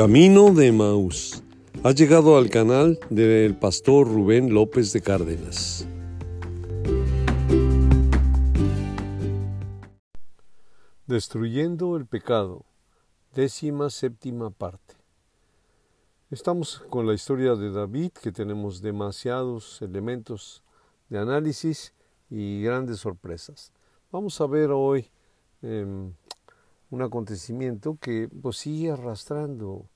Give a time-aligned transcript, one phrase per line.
[0.00, 1.42] Camino de Maús.
[1.84, 5.86] Ha llegado al canal del pastor Rubén López de Cárdenas.
[11.06, 12.64] Destruyendo el pecado.
[13.34, 14.94] Décima séptima parte.
[16.30, 20.64] Estamos con la historia de David, que tenemos demasiados elementos
[21.10, 21.92] de análisis
[22.30, 23.70] y grandes sorpresas.
[24.10, 25.10] Vamos a ver hoy
[25.60, 26.14] em,
[26.90, 29.86] un acontecimiento que pues, sigue arrastrando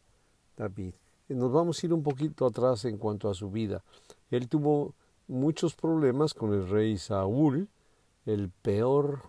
[0.56, 0.94] David.
[1.28, 3.82] Nos vamos a ir un poquito atrás en cuanto a su vida.
[4.30, 4.94] Él tuvo
[5.26, 7.68] muchos problemas con el rey Saúl,
[8.26, 9.22] el peor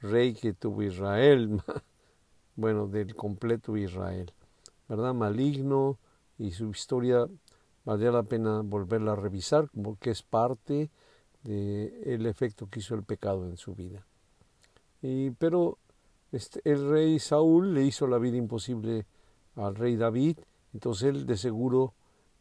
[0.00, 1.62] rey que tuvo Israel,
[2.56, 4.32] bueno, del completo Israel,
[4.88, 5.14] ¿verdad?
[5.14, 5.98] Maligno
[6.38, 7.26] y su historia
[7.84, 10.90] valdría la pena volverla a revisar porque es parte
[11.42, 14.06] del efecto que hizo el pecado en su vida.
[15.00, 15.78] Y, pero
[16.32, 19.06] este, el rey Saúl le hizo la vida imposible
[19.56, 20.38] al rey David,
[20.72, 21.94] entonces él de seguro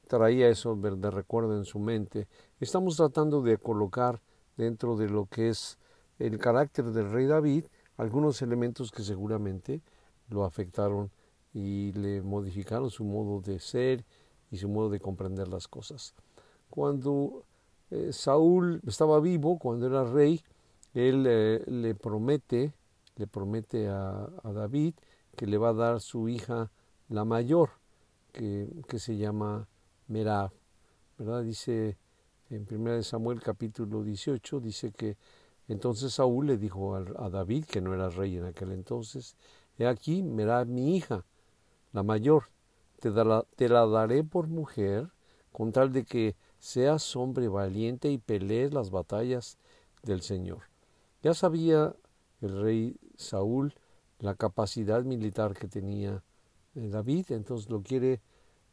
[0.08, 2.28] traía eso de recuerdo en su mente.
[2.60, 4.22] Estamos tratando de colocar
[4.58, 5.78] dentro de lo que es
[6.18, 7.66] el carácter del rey David
[7.98, 9.82] algunos elementos que seguramente
[10.30, 11.12] lo afectaron
[11.54, 14.06] y le modificaron su modo de ser
[14.52, 16.14] y su modo de comprender las cosas.
[16.70, 17.44] Cuando
[17.92, 20.42] eh, Saúl estaba vivo, cuando era rey,
[20.94, 22.74] él eh, le promete
[23.20, 24.96] le promete a, David
[25.36, 26.72] que le va a dar su hija
[27.10, 27.70] la mayor,
[28.32, 29.68] que, se llama
[30.08, 30.52] Merab.
[31.18, 31.44] ¿verdad?
[31.44, 31.98] Dice
[32.50, 35.18] en 1 Samuel capítulo 18, dice que
[35.68, 39.36] entonces Saúl le dijo a, David, que no era rey en aquel entonces,
[39.78, 41.26] he aquí, Merab mi hija,
[41.92, 42.46] la mayor,
[43.02, 43.12] te,
[43.56, 45.10] te la daré por mujer,
[45.52, 49.58] con tal de que seas hombre valiente y pelees las batallas
[50.04, 50.70] del Señor.
[51.22, 51.96] Ya sabía
[52.42, 53.74] el rey Saúl
[54.20, 56.24] la capacidad militar que tenía
[56.76, 58.22] eh, David, entonces lo quiere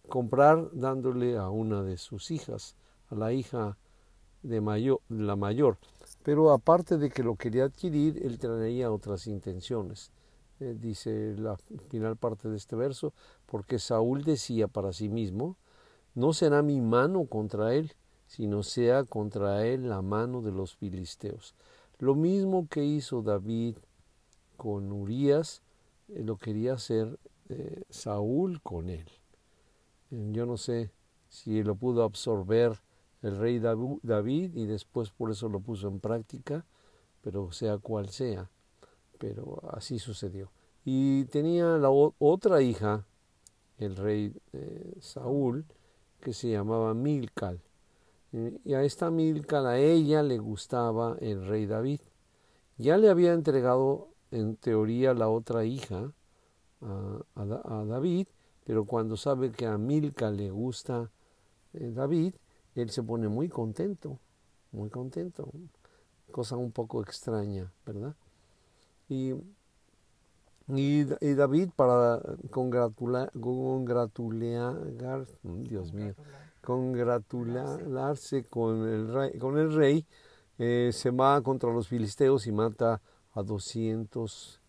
[0.09, 2.77] comprar dándole a una de sus hijas,
[3.09, 3.79] a la hija
[4.43, 5.79] de mayor, la mayor.
[6.23, 10.11] Pero aparte de que lo quería adquirir, él traía otras intenciones.
[10.59, 11.57] Eh, dice la
[11.91, 13.13] final parte de este verso,
[13.47, 15.57] porque Saúl decía para sí mismo,
[16.15, 17.93] no será mi mano contra él,
[18.27, 21.55] sino sea contra él la mano de los filisteos.
[21.99, 23.77] Lo mismo que hizo David
[24.59, 25.63] con Urias,
[26.09, 27.19] eh, lo quería hacer
[27.49, 29.07] eh, Saúl con él.
[30.11, 30.91] Eh, yo no sé
[31.31, 32.83] si lo pudo absorber
[33.23, 36.67] el rey David y después por eso lo puso en práctica,
[37.23, 38.51] pero sea cual sea,
[39.19, 40.51] pero así sucedió.
[40.85, 43.07] Y tenía la otra hija,
[43.79, 44.33] el rey
[45.01, 45.65] Saúl,
[46.21, 47.61] que se llamaba Milcal.
[48.65, 52.01] Y a esta Milcal, a ella le gustaba el rey David.
[52.77, 56.13] Ya le había entregado en teoría la otra hija
[56.83, 58.27] a, David,
[58.65, 61.11] pero cuando sabe que a Milca le gusta
[61.73, 62.35] eh, David,
[62.75, 64.19] él se pone muy contento,
[64.73, 65.51] muy contento,
[66.31, 68.15] cosa un poco extraña, ¿verdad?
[69.09, 69.33] Y,
[70.69, 72.21] y, David para
[72.51, 74.77] congratular, congratular,
[75.43, 76.15] Dios mío,
[76.67, 80.05] congratularse con el rey, con el rey
[80.59, 83.01] eh, se va contra los filisteos y mata
[83.35, 84.61] a 200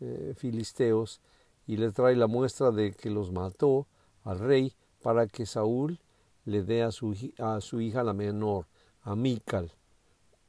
[0.00, 1.20] eh, filisteos
[1.68, 3.86] y le trae la muestra de que los mató
[4.24, 6.00] al rey para que Saúl
[6.44, 8.66] le dé a su, a su hija la menor,
[9.02, 9.70] a Mical.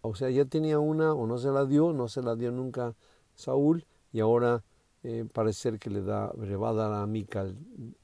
[0.02, 2.96] O sea, ya tenía una o no se la dio, no se la dio nunca
[3.36, 4.64] Saúl y ahora
[5.04, 7.56] eh, parece que le, da, le va a dar a Mical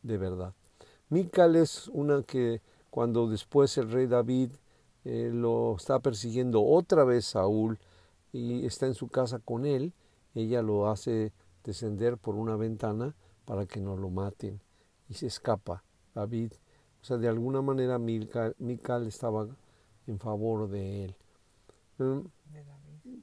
[0.04, 0.54] de verdad.
[1.10, 4.52] Mical es una que cuando después el rey David
[5.06, 7.80] eh, lo está persiguiendo otra vez Saúl,
[8.34, 9.94] y está en su casa con él,
[10.36, 13.16] ella lo hace descender por una ventana
[13.46, 14.62] para que no lo maten
[15.10, 16.54] y se escapa David.
[17.02, 19.48] O sea, de alguna manera Mical, estaba
[20.08, 21.16] en favor de él.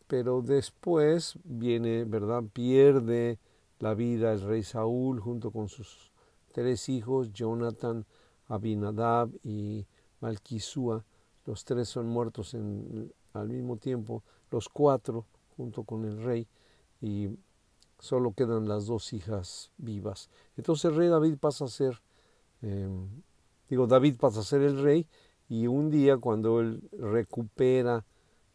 [0.07, 2.43] Pero después viene, ¿verdad?
[2.53, 3.39] Pierde
[3.79, 6.13] la vida el rey Saúl junto con sus
[6.53, 8.05] tres hijos, Jonathan,
[8.49, 9.87] Abinadab y
[10.21, 11.05] Malquisúa.
[11.47, 16.47] Los tres son muertos al mismo tiempo los cuatro junto con el rey
[17.01, 17.29] y
[17.99, 20.31] solo quedan las dos hijas vivas.
[20.57, 22.01] Entonces el rey David pasa a ser,
[22.63, 23.09] em,
[23.69, 25.07] digo, David pasa a ser el rey
[25.49, 28.05] y un día cuando él recupera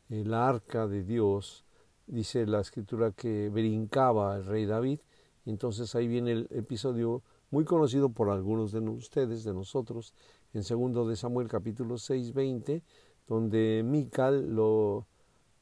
[0.09, 1.65] el arca de Dios,
[2.07, 4.99] dice la escritura que brincaba el rey David,
[5.45, 7.21] entonces ahí viene el episodio
[7.53, 10.11] muy conocido por algunos de ustedes, de nosotros,
[10.55, 12.81] en segundo de Samuel capítulo 6, 20,
[13.27, 15.05] donde Mical lo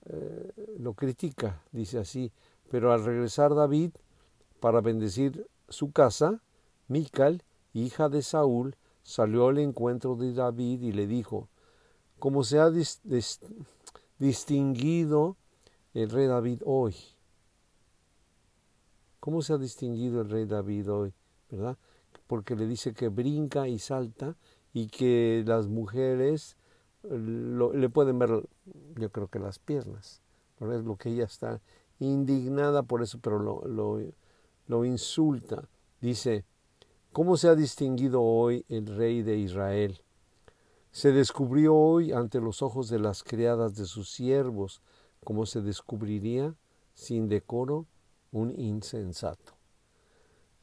[0.06, 2.32] eh, lo critica, dice así,
[2.70, 3.92] pero al regresar David
[4.62, 6.42] para bendecir su casa,
[6.88, 7.44] Mical
[7.74, 11.50] hija de Saúl, salió al encuentro de David y le dijo,
[12.20, 12.72] como se ha
[14.18, 15.36] distinguido
[15.94, 16.96] el rey David hoy.
[19.20, 21.14] ¿Cómo se ha distinguido el rey David hoy?
[22.27, 24.36] Porque le dice que brinca y salta
[24.74, 26.56] y que las mujeres
[27.03, 28.48] le pueden ver,
[28.95, 30.21] yo creo que las piernas.
[30.59, 31.59] Es lo que ella está
[32.00, 34.00] indignada por eso, pero lo,
[34.68, 35.68] lo insulta.
[36.00, 36.45] Dice,
[37.12, 40.01] ¿cómo se ha distinguido hoy el rey de Israel?
[40.92, 44.81] Se descubrió hoy ante los ojos de las criadas de sus siervos,
[45.24, 46.56] como se descubriría
[46.94, 47.88] sin decoro
[48.31, 49.61] un insensato.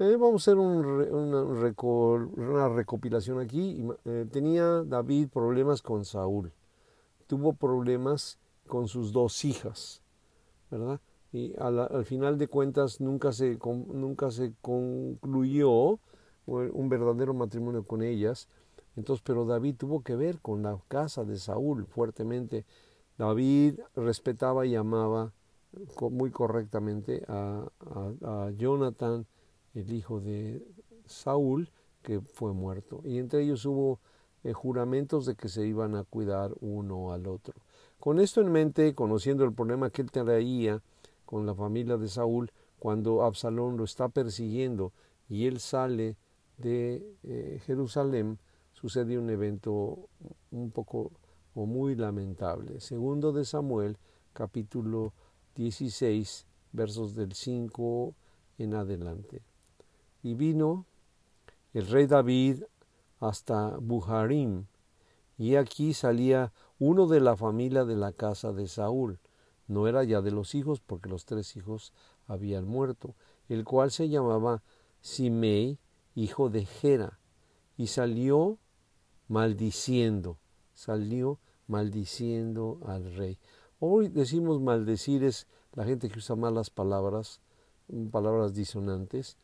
[0.01, 3.85] Eh, vamos a hacer una, recopilación aquí.
[4.05, 6.53] Eh, tenía David problemas con Saúl.
[7.27, 10.03] Tuvo problemas con sus dos hijas,
[10.71, 11.01] ¿verdad?
[11.33, 13.59] Y al, final de cuentas nunca se,
[13.93, 15.99] nunca se concluyó
[16.47, 18.49] un verdadero matrimonio con ellas
[18.99, 22.65] entonces, pero David tuvo que ver con la casa de Saúl fuertemente.
[23.17, 25.33] David respetaba y amaba
[26.11, 27.65] muy correctamente a,
[28.25, 29.25] a, Jonathan,
[29.75, 30.63] el hijo de
[31.07, 31.71] Saúl,
[32.03, 33.01] que fue muerto.
[33.05, 34.01] Y entre ellos hubo
[34.45, 37.55] eh, juramentos de que se iban a cuidar uno al otro.
[37.99, 40.81] Con esto en mente, conociendo el problema que él traía
[41.25, 44.93] con la familia de Saúl, cuando Absalón lo está persiguiendo
[45.29, 46.17] y él sale
[46.59, 48.39] de eh, Jerusalén,
[48.73, 50.09] sucede un evento
[50.53, 51.11] un poco
[51.55, 52.81] o muy lamentable.
[52.81, 53.99] Segundo de Samuel,
[54.33, 55.13] capítulo
[55.57, 58.15] 16, versos del 5
[58.59, 59.43] en adelante.
[60.23, 60.87] Y vino
[61.73, 62.65] el rey David
[63.21, 64.67] hasta Buharim,
[65.37, 69.21] y aquí salía uno de la familia de la casa de Saúl.
[69.67, 71.93] No era ya de los hijos, porque los tres hijos
[72.27, 73.15] habían muerto,
[73.49, 74.63] el cual se llamaba
[75.01, 75.79] Simei,
[76.15, 77.19] hijo de Gera,
[77.77, 78.59] y salió
[79.29, 80.39] maldiciendo,
[80.75, 83.39] salió maldiciendo al rey.
[83.79, 87.41] Hoy decimos maldecir es la gente que usa malas palabras,
[88.11, 89.37] palabras disonantes,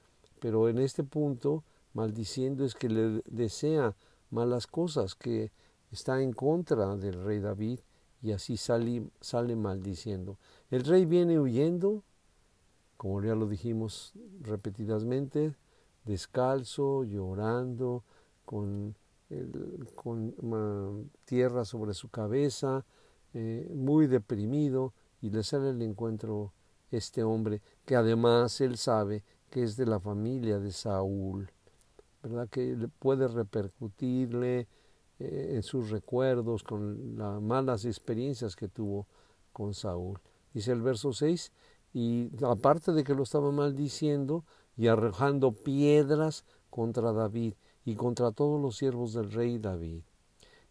[0.45, 1.65] pero en este punto
[1.95, 3.97] maldiciendo es que le desea
[4.29, 5.51] malas cosas, que
[5.91, 7.79] está en contra del rey David
[8.21, 10.37] y así sale, sale maldiciendo.
[10.71, 12.03] El rey viene huyendo,
[12.99, 14.13] como ya lo dijimos
[14.43, 15.55] repetidamente,
[16.05, 18.05] descalzo, llorando,
[18.45, 18.95] con
[19.95, 22.85] con tierra sobre su cabeza,
[23.33, 24.93] eh, muy deprimido,
[25.23, 26.53] y le sale el encuentro
[26.91, 29.25] este hombre, que además él sabe
[29.55, 31.49] que es de la familia de Saúl,
[32.25, 32.49] ¿verdad?
[32.49, 34.67] Que puede repercutirle
[35.21, 39.07] eh, en sus recuerdos con las malas experiencias que tuvo
[39.53, 40.19] con Saúl.
[40.53, 41.53] Dice el verso 6,
[41.93, 44.45] y aparte de que lo estaba maldiciendo
[44.77, 47.55] y arrojando piedras contra David,
[47.85, 50.03] y contra todos los siervos del rey David.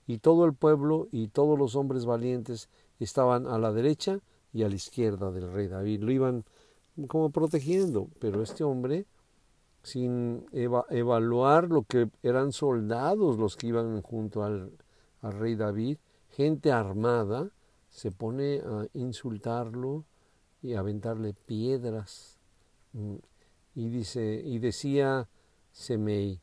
[0.08, 2.68] Y todo el pueblo y todos los hombres valientes
[3.00, 4.20] estaban a la derecha
[4.52, 6.02] y a la izquierda del rey David.
[6.02, 6.44] Lo iban
[7.08, 9.06] como protegiendo, pero este hombre,
[9.84, 14.72] sin evaluar lo que eran soldados los que iban junto al,
[15.22, 15.98] al rey David,
[16.30, 17.50] gente armada,
[17.90, 20.04] se pone a insultarlo
[20.62, 22.40] y a aventarle piedras.
[22.94, 23.16] Mm,
[23.76, 25.28] y dice, y decía
[25.72, 26.40] Semei,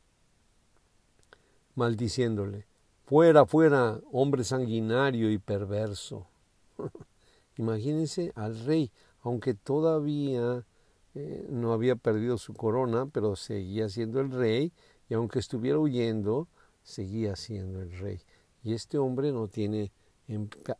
[1.75, 2.65] maldiciéndole,
[3.05, 6.27] fuera, fuera, hombre sanguinario y perverso.
[7.57, 8.91] Imagínense al rey,
[9.21, 10.65] aunque todavía
[11.13, 14.73] eh, no había perdido su corona, pero seguía siendo el rey,
[15.09, 16.47] y aunque estuviera huyendo,
[16.83, 18.21] seguía siendo el rey.
[18.63, 19.91] Y este hombre no tiene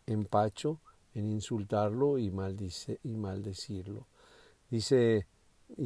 [0.05, 0.79] empacho
[1.13, 2.31] en insultarlo y,
[3.03, 4.07] y maldecirlo.
[4.69, 5.27] Dice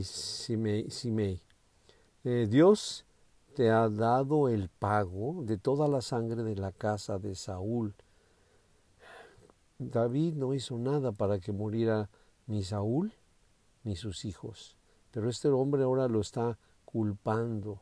[0.02, 1.42] Simei,
[2.24, 3.06] eh, Dios
[3.56, 7.96] te ha dado el pago de toda la sangre de la casa de Saúl.
[9.80, 12.10] David no hizo nada para que muriera
[12.48, 13.14] ni Saúl
[13.84, 14.78] ni sus hijos,
[15.12, 17.82] pero este hombre ahora lo está culpando,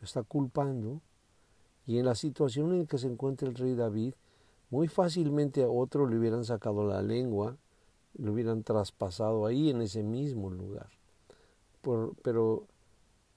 [0.00, 1.00] lo está culpando,
[1.86, 4.14] y en la situación en que se encuentra el rey David,
[4.70, 7.56] muy fácilmente a otro le hubieran sacado la lengua,
[8.16, 10.88] lo hubieran traspasado ahí en ese mismo lugar.
[12.22, 12.66] pero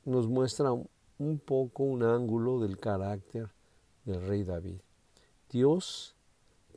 [0.06, 3.50] nos muestra un poco un ángulo del carácter
[4.06, 4.80] del rey David.
[5.50, 6.16] Dios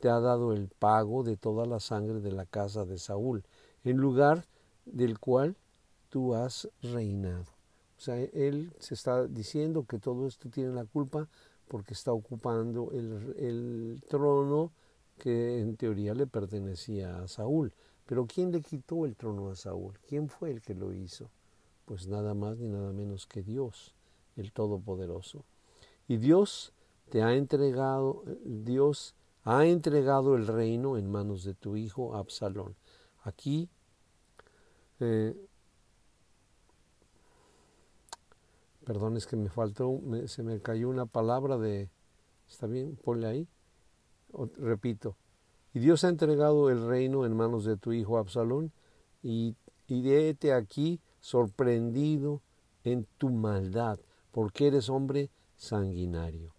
[0.01, 3.43] te ha dado el pago de toda la sangre de la casa de Saúl,
[3.83, 4.45] en lugar
[4.85, 5.55] del cual
[6.09, 7.45] tú has reinado.
[7.97, 11.27] O sea, él se está diciendo que todo esto tiene la culpa
[11.67, 14.71] porque está ocupando el, el trono
[15.17, 17.71] que en teoría le pertenecía a Saúl.
[18.05, 19.97] Pero ¿quién le quitó el trono a Saúl?
[20.07, 21.29] ¿Quién fue el que lo hizo?
[21.85, 23.93] Pues nada más ni nada menos que Dios
[24.35, 25.45] el Todopoderoso.
[26.07, 26.73] Y Dios
[27.09, 32.75] te ha entregado, Dios ha entregado el reino en manos de tu hijo Absalón.
[33.21, 33.69] Aquí
[34.99, 35.35] eh,
[38.85, 41.89] perdón, es que me faltó, se me cayó una palabra de,
[42.49, 42.97] ¿está bien?
[43.03, 43.47] Ponle ahí.
[44.57, 45.15] repito,
[45.73, 48.71] y Dios ha entregado el reino en manos de tu hijo Absalón,
[49.23, 49.55] y,
[49.87, 52.41] y aquí sorprendido
[52.83, 53.99] en tu maldad,
[54.31, 56.53] porque eres hombre sanguinario.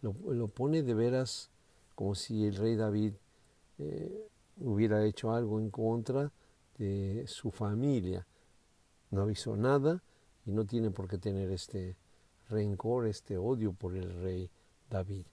[0.00, 1.50] Lo, pone de veras
[1.94, 3.14] como si el rey David
[3.78, 4.27] eh,
[4.60, 6.32] hubiera hecho algo en contra
[6.78, 8.26] de su familia.
[9.10, 10.02] No avisó nada
[10.44, 11.96] y no tiene por qué tener este
[12.48, 14.50] rencor, este odio por el rey
[14.88, 15.26] David.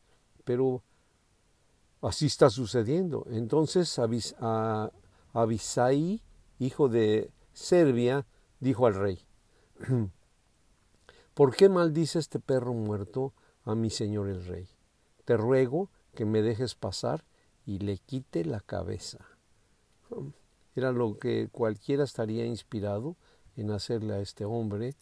[0.43, 0.83] Pero
[2.01, 3.25] así está sucediendo.
[3.29, 3.99] Entonces
[5.33, 6.21] Abisai,
[6.59, 8.25] hijo de Serbia,
[8.59, 9.19] dijo al rey,
[11.33, 14.67] ¿por qué maldice este perro muerto a mi señor el rey?
[15.25, 17.25] Te ruego que me dejes pasar
[17.65, 19.19] y le quite la cabeza.
[20.75, 23.15] Era lo que cualquiera estaría inspirado
[23.55, 24.95] en hacerle a este hombre,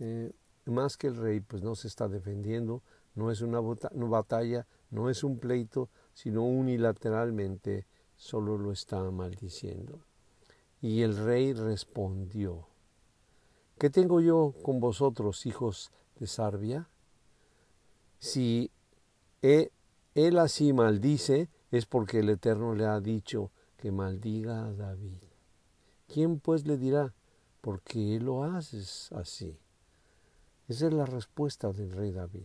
[0.00, 0.32] eh,
[0.66, 2.82] más que el rey, pues no se está defendiendo,
[3.14, 10.00] no es una, batalla, no es un pleito, sino unilateralmente solo lo está maldiciendo.
[10.80, 12.66] Y el rey respondió,
[13.78, 16.88] ¿qué tengo yo con vosotros, hijos de Sarbia?
[18.18, 18.70] Si
[19.42, 25.18] él así maldice, es porque el Eterno le ha dicho que maldiga a David.
[26.06, 27.14] ¿Quién pues le dirá,
[27.62, 29.58] ¿por qué lo haces así?
[30.68, 32.44] Esa es la respuesta del rey David.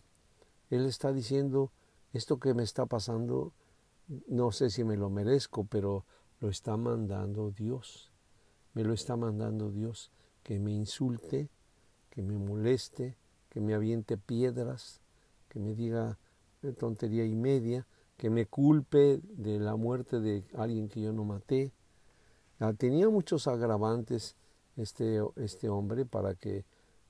[0.70, 1.72] Él está diciendo,
[2.14, 3.52] esto que me está pasando,
[4.28, 6.06] no sé si me lo merezco, pero
[6.40, 8.12] lo está mandando Dios.
[8.74, 10.10] Me lo está mandando Dios,
[10.42, 11.50] que me insulte,
[12.10, 13.18] que me moleste,
[13.50, 15.02] que me aviente piedras,
[15.50, 16.18] que me diga
[16.78, 17.86] tontería y media,
[18.18, 21.72] que me culpe de la muerte de alguien que yo no maté.
[22.60, 24.36] Ah, tenía muchos agravantes
[24.76, 26.66] este, este hombre para que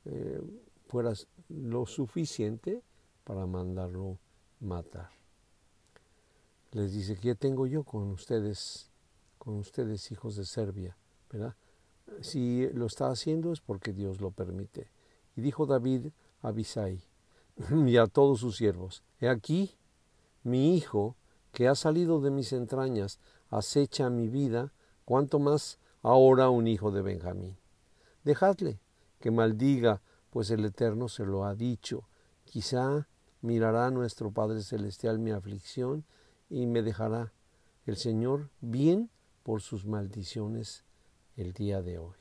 [0.05, 0.41] eh,
[0.87, 1.13] fuera
[1.49, 2.81] lo suficiente
[3.23, 4.17] para mandarlo
[4.59, 5.09] matar.
[6.71, 8.89] Les dice, ¿qué tengo yo con ustedes,
[9.37, 10.97] con ustedes hijos de Serbia?
[11.31, 11.55] ¿verdad?
[12.21, 14.89] Si lo está haciendo es porque Dios lo permite.
[15.35, 16.07] Y dijo David
[16.41, 17.01] a Abisai
[17.85, 19.75] y a todos sus siervos, he aquí
[20.47, 21.15] mi hijo,
[21.51, 24.71] que ha salido de mis entrañas, acecha mi vida,
[25.03, 27.57] cuanto más ahora un hijo de Benjamín.
[28.23, 28.79] Dejadle
[29.19, 32.07] que maldiga, pues el Eterno se lo ha dicho.
[32.45, 33.07] Quizá
[33.41, 36.05] mirará nuestro Padre Celestial mi aflicción
[36.49, 37.33] y me dejará
[37.85, 39.09] el Señor bien
[39.43, 40.85] por sus maldiciones
[41.35, 42.15] el día de hoy.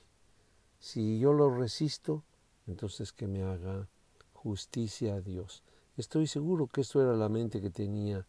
[0.80, 2.24] Si yo lo resisto,
[2.66, 3.88] entonces que me haga
[4.32, 5.62] justicia a Dios.
[5.96, 8.26] Estoy seguro que esto era la mente que tenía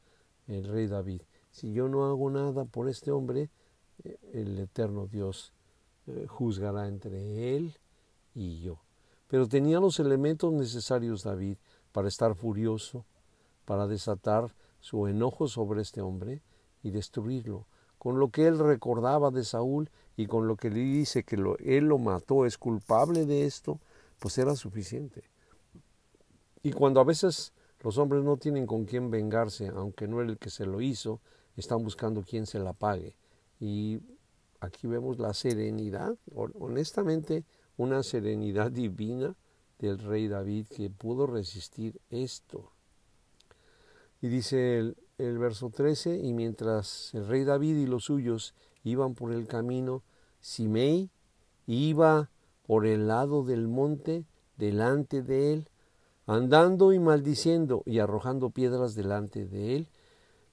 [0.47, 1.21] el rey David.
[1.51, 3.49] Si yo no hago nada por este hombre,
[4.05, 5.51] eh, el eterno Dios
[6.07, 7.77] eh, juzgará entre él
[8.33, 8.79] y yo.
[9.27, 11.57] Pero tenía los elementos necesarios David
[11.91, 13.05] para estar furioso,
[13.65, 16.41] para desatar su enojo sobre este hombre
[16.83, 17.65] y destruirlo.
[17.97, 21.85] Con lo que él recordaba de Saúl y con lo que le dice que él
[21.85, 23.81] lo mató, es culpable de esto,
[24.19, 25.23] pues era suficiente.
[26.63, 30.37] Y cuando a veces los hombres no tienen con quién vengarse, aunque no era el
[30.37, 31.21] que se lo hizo,
[31.55, 33.15] están buscando quién se la pague.
[33.59, 33.99] Y
[34.59, 37.43] aquí vemos la serenidad, honestamente,
[37.77, 39.35] una serenidad divina
[39.79, 42.71] del rey David que pudo resistir esto.
[44.21, 49.13] Y dice el, el, verso 13, y mientras el rey David y los suyos iban
[49.13, 50.03] por el camino,
[50.39, 51.11] Simei
[51.67, 52.31] iba
[52.65, 54.25] por el lado del monte
[54.57, 55.69] delante de él,
[56.27, 59.87] andando y maldiciendo y arrojando piedras delante de él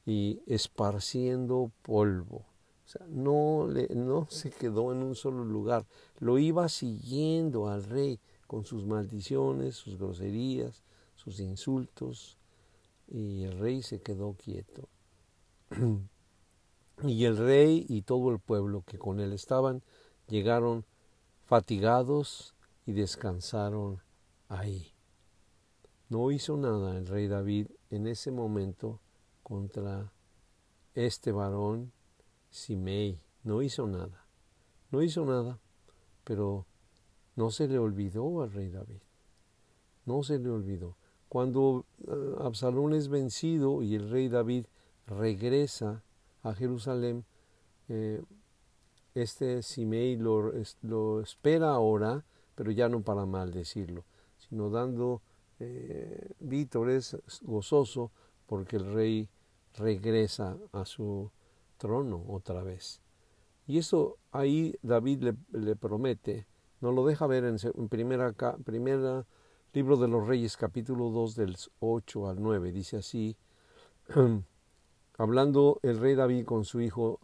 [0.06, 2.46] y esparciendo polvo.
[2.84, 5.84] O sea, no, le, no se quedó en un solo lugar,
[6.20, 10.82] lo iba siguiendo al rey con sus maldiciones, sus groserías,
[11.16, 12.38] sus insultos,
[13.08, 14.88] y el rey se quedó quieto.
[17.02, 19.82] y el rey y todo el pueblo que con él estaban
[20.28, 20.84] llegaron
[21.46, 22.54] fatigados
[22.86, 24.00] y descansaron
[24.48, 24.93] ahí.
[26.08, 29.00] No hizo nada el rey David en ese momento
[29.42, 30.12] contra
[30.94, 31.92] este varón
[32.50, 33.20] Simei.
[33.42, 34.26] No hizo nada.
[34.90, 35.58] No hizo nada,
[36.22, 36.66] pero
[37.36, 39.00] no se le olvidó al rey David.
[40.06, 40.96] No se le olvidó.
[41.28, 44.66] Cuando eh, Absalón es vencido y el rey David
[45.06, 46.02] regresa
[46.42, 47.24] a Jerusalén,
[47.88, 48.22] eh,
[49.14, 54.04] este Simei lo, lo espera ahora, pero ya no para maldecirlo,
[54.38, 55.22] sino dando
[55.60, 58.10] eh, Víctor es gozoso
[58.46, 59.28] porque el rey
[59.74, 61.30] regresa a su
[61.78, 63.00] trono otra vez.
[63.66, 66.46] Y eso ahí David le, promete,
[66.80, 68.32] nos lo deja ver en, en primera,
[68.64, 69.26] primera
[69.74, 72.70] libro de los Reyes, capítulo 2, del 8 al 9.
[72.70, 73.36] Dice así,
[75.18, 77.18] hablando el rey David con su hijo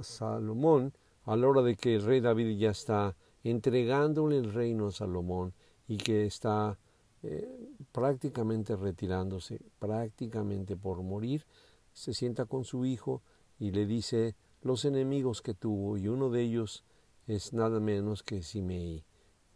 [0.00, 0.92] Salomón,
[1.24, 5.54] a la hora de que el rey David ya está entregándole el reino a Salomón
[5.88, 6.78] y que está
[7.22, 11.44] eh, prácticamente retirándose, prácticamente por morir,
[11.92, 13.22] se sienta con su hijo
[13.58, 16.84] y le dice los enemigos que tuvo y uno de ellos
[17.26, 19.04] es nada menos que Simei.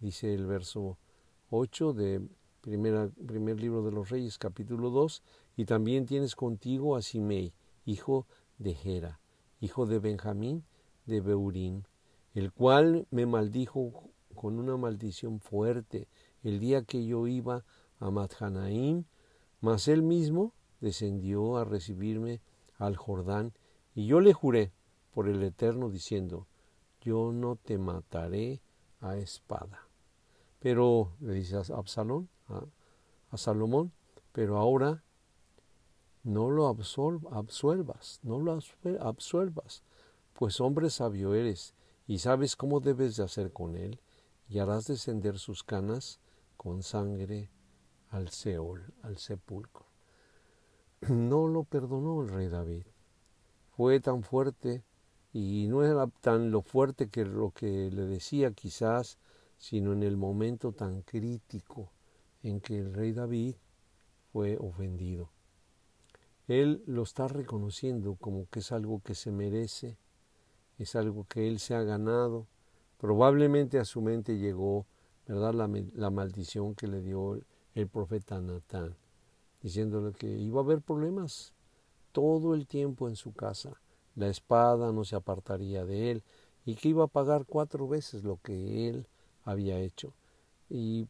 [0.00, 0.99] Dice el verso
[1.50, 2.26] 8 de
[2.62, 5.23] primer libro de los Reyes, capítulo 2,
[5.57, 7.52] y también tienes contigo a Simei,
[7.85, 8.26] hijo
[8.59, 9.21] de Gera,
[9.61, 10.64] hijo de Benjamín
[11.07, 11.87] de Beurín,
[12.35, 16.09] el cual me maldijo con una maldición fuerte
[16.42, 17.64] el día que yo iba
[17.99, 19.04] a Madhanaim,
[19.61, 22.40] mas él mismo descendió a recibirme
[22.78, 23.52] al Jordán,
[23.94, 24.73] y yo le juré
[25.12, 26.47] por el Eterno diciendo,
[27.02, 28.62] yo no te mataré
[29.00, 29.87] a espada.
[30.61, 33.92] Pero, le dice a Absalón, a, Salomón,
[34.32, 35.02] pero ahora
[36.23, 38.59] no lo absuelvas, no lo
[39.00, 39.82] absuelvas,
[40.35, 41.75] pues hombre sabio eres
[42.06, 44.00] y sabes cómo debes de hacer con él,
[44.49, 46.18] y harás descender sus canas
[46.61, 47.49] con sangre
[48.11, 49.87] al Seol, al sepulcro.
[51.09, 52.85] No lo perdonó el rey David.
[53.71, 54.85] Fue tan fuerte
[55.33, 59.17] y no era tan lo fuerte que lo que le decía quizás,
[59.57, 61.93] sino en el momento tan crítico
[62.43, 63.55] en que el rey David
[64.31, 65.31] fue ofendido.
[66.47, 69.97] Él lo está reconociendo como que es algo que se merece,
[70.76, 72.47] es algo que él se ha ganado.
[72.99, 74.85] Probablemente a su mente llegó,
[75.32, 77.40] ¿verdad?, la, la maldición que le dio
[77.75, 78.96] el profeta Natán,
[79.62, 81.52] diciéndole que iba a haber problemas
[82.12, 83.78] todo el tiempo en su casa
[84.16, 86.22] la espada no se apartaría de él
[86.64, 89.07] y que iba a pagar cuatro veces lo que él
[89.44, 90.12] había hecho.
[90.68, 91.09] Y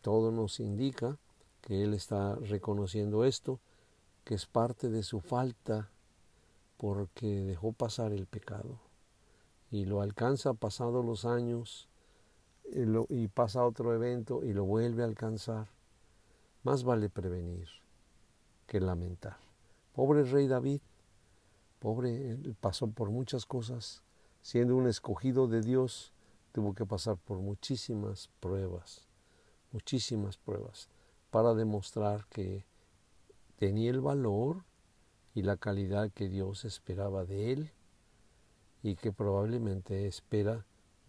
[0.00, 1.18] todo nos indica
[1.60, 3.60] que él está reconociendo esto,
[4.24, 5.90] que es parte de su falta
[6.76, 8.78] porque dejó pasar el pecado
[9.70, 11.88] y lo alcanza pasados los años
[12.72, 15.68] y, pasa otro evento y lo vuelve a alcanzar.
[16.62, 17.68] Más vale prevenir
[18.66, 19.36] que lamentar.
[19.92, 20.80] Pobre rey David,
[21.78, 24.02] Pobre, pasó por muchas cosas.
[24.40, 26.12] Siendo un escogido de Dios,
[26.52, 29.06] tuvo que pasar por muchísimas pruebas,
[29.72, 30.88] muchísimas pruebas,
[31.30, 32.64] para demostrar que
[33.58, 34.64] tenía el valor
[35.34, 37.72] y la calidad que Dios esperaba de él
[38.82, 40.64] y que probablemente espera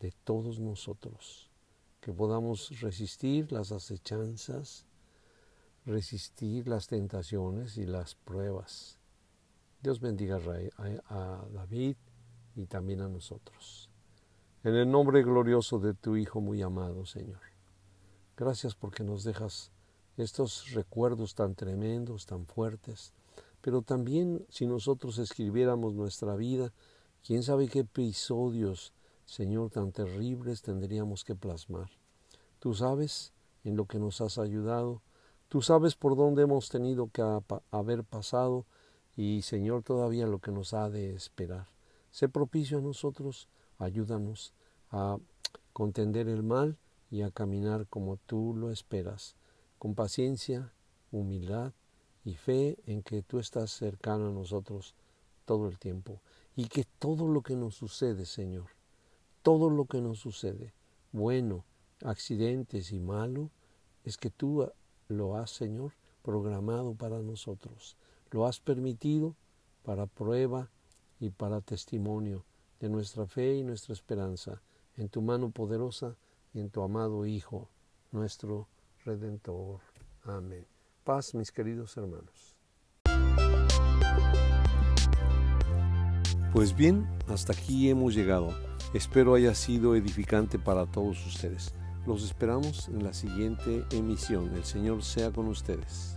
[0.06, 1.50] de todos nosotros,
[2.02, 4.86] que podamos resistir las acechanzas,
[5.86, 9.00] resistir las tentaciones y las pruebas
[9.86, 10.39] Dios bendiga
[11.10, 11.96] a David
[12.56, 13.88] y también a nosotros.
[14.63, 17.39] En el nombre glorioso de tu Hijo muy amado, Señor.
[18.36, 19.70] Gracias porque nos dejas
[20.18, 23.13] estos recuerdos tan tremendos, tan fuertes.
[23.62, 26.74] Pero también si nosotros escribiéramos nuestra vida,
[27.24, 28.91] quién sabe qué episodios,
[29.26, 31.90] Señor, tan terribles tendríamos que plasmar.
[32.60, 33.34] Tú sabes
[33.64, 35.02] en lo que nos has ayudado,
[35.50, 37.24] tú sabes por dónde hemos tenido que
[37.72, 38.66] haber pasado
[39.16, 41.68] y Señor todavía lo que nos ha de esperar.
[42.12, 44.54] Sé propicio a nosotros, ayúdanos
[44.92, 45.18] a
[45.74, 46.78] contender el mal
[47.10, 49.36] y a caminar como tú lo esperas,
[49.78, 50.72] con paciencia,
[51.12, 51.74] humildad
[52.24, 54.96] y fe en que tú estás cercano a nosotros
[55.46, 56.22] todo el tiempo
[56.56, 58.75] y que todo lo que nos sucede, Señor,
[59.45, 60.73] todo lo que nos sucede,
[61.12, 61.65] bueno,
[62.03, 63.51] accidentes y malo,
[64.03, 64.67] es que tú
[65.08, 65.91] lo has, Señor,
[66.23, 67.95] programado para nosotros.
[68.31, 69.36] Lo has permitido
[69.84, 70.71] para prueba
[71.19, 72.43] y para testimonio
[72.79, 74.63] de nuestra fe y nuestra esperanza
[74.97, 76.17] en tu mano poderosa
[76.51, 77.69] y en tu amado Hijo,
[78.12, 78.67] nuestro
[79.03, 79.79] Redentor.
[80.23, 80.65] Amén.
[81.03, 82.55] Paz, mis queridos hermanos.
[86.56, 88.58] Pues bien, hasta aquí hemos llegado.
[88.94, 91.74] Espero haya sido edificante para todos ustedes.
[92.08, 94.50] Los esperamos en la siguiente emisión.
[94.56, 96.14] El Señor sea con ustedes.